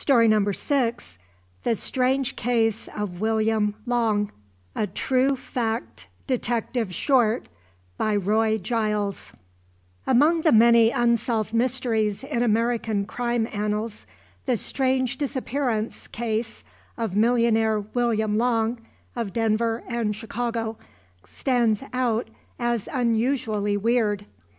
THE 0.03 0.15
END 0.15 0.33
THE 1.63 1.75
STRANGE 1.75 2.35
CASE 2.35 2.89
OF 2.95 3.21
WILLIAM 3.21 3.75
LONG 3.85 4.31
by 4.73 4.79
ROY 4.79 4.81
GILES 4.81 4.83
A 4.83 4.87
TRUE 4.93 5.35
FACT 5.35 6.07
DETECTIVE 6.25 6.91
SHORT 6.91 7.47
Among 8.07 8.57
the 10.41 10.51
many 10.51 10.89
unsolved 10.89 11.53
mysteries 11.53 12.23
in 12.23 12.41
American 12.41 13.05
crime 13.05 13.47
annals 13.53 14.07
the 14.47 14.57
strange 14.57 15.19
disappearance 15.19 16.07
case 16.07 16.63
of 16.97 17.15
millionaire 17.15 17.81
William 17.93 18.39
Long, 18.39 18.79
of 19.15 19.31
Denver 19.33 19.83
and 19.87 20.15
Chicago, 20.15 20.77
stands 21.27 21.83
out 21.93 22.27
as 22.57 22.89
unusually 22.91 23.77
weird. 23.77 24.25